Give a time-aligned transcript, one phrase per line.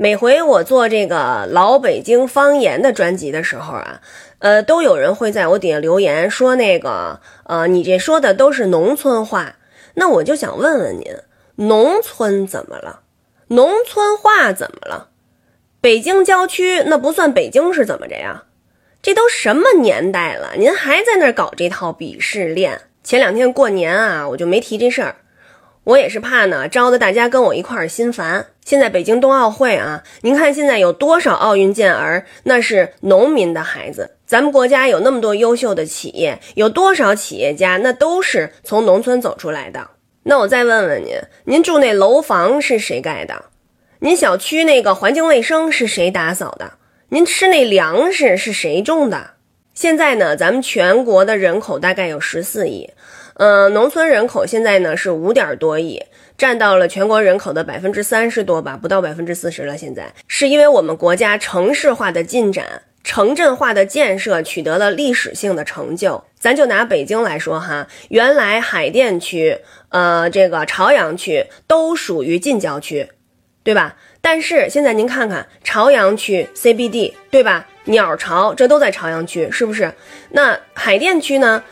[0.00, 4.00] 每回我做这个老北京方言的专辑的时候啊，
[4.38, 9.56] 呃，都有人会在我底下留言说那个，呃，你这说的都是农村话。
[9.94, 11.16] 那我就想问问您，
[11.66, 13.00] 农村怎么了？
[13.48, 15.08] 农村话怎么了？
[15.80, 18.44] 北京郊区那不算北京是怎么着呀？
[19.02, 22.82] 这都什么年代了，您还在那儿搞这套鄙视链？
[23.02, 25.16] 前两天过年啊，我就没提这事儿，
[25.82, 28.46] 我也是怕呢，招得大家跟我一块儿心烦。
[28.68, 34.18] 现在北京冬奥会啊，您看现在有多少奥运健儿，那是农民的孩子。
[34.26, 39.88] 咱们国家有那么多优秀的企业，有多少企业家，那都是从农村走出来的。
[40.24, 43.46] 那我再问问您，您住那楼房是谁盖的？
[44.00, 46.72] 您小区那个环境卫生是谁打扫的？
[47.08, 49.30] 您吃那粮食是谁种的？
[49.78, 52.90] 现在呢，咱们全国的人口大概有十四亿，
[53.34, 56.02] 嗯，农村人口现在呢是五点多亿，
[56.36, 59.78] 占到了全国人口的百分之三十多吧，不到百分之四十了。
[59.78, 66.24] 现在是因为我们国家城市化的进展，城镇化的建设取得了历史性的成就。
[66.40, 69.58] 咱就拿北京来说哈，原来海淀区、
[69.90, 73.08] 呃，这个朝阳区都属于近郊区，
[73.68, 73.94] 对吧？
[74.22, 77.66] 但是现在您看看朝阳区 CBD，对吧？
[77.84, 79.92] 鸟巢这都在朝阳区，是不是？
[80.30, 81.62] 那海淀区呢？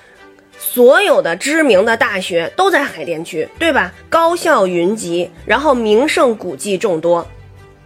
[0.59, 3.95] 所有的知名的大学都在海淀区，对吧？
[4.11, 7.27] 高校云集，然后名胜古迹众多。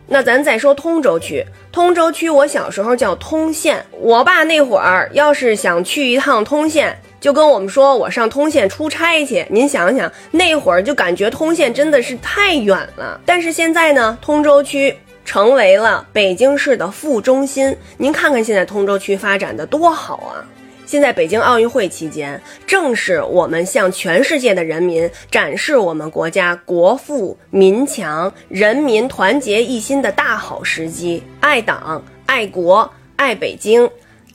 [0.09, 7.01] 那咱再说通州区，通州区我小时候叫通县，我爸那会儿要是想去一趟通县。
[7.21, 9.47] 就跟我们说，我上通县出差去。
[9.51, 13.21] 您想想，那会儿就感觉通县真的是太远了。
[13.27, 17.77] 但是现在呢，通州区成为了北京市的副中心。
[17.99, 20.41] 您看看现在通州区发展的多好啊！
[20.87, 31.23] 现在北京奥运会期间，正是我们向全世界的人民展示我们国家国富民强、人民团结一心的大好时机。
[31.39, 33.89] 爱党、爱国、爱北京。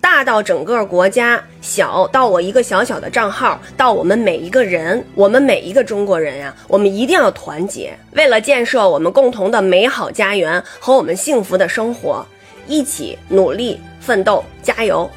[0.06, 12.24] 大到整个国家，小到我一个小小的账号，到我们每一个人，我们每一个中国人呀，我们一定要团结，为了建设我们共同的美好家园和我们幸福的生活，
[12.68, 15.10] 一起努力奋斗，加油！